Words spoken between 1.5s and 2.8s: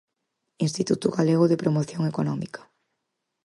Promoción Económica.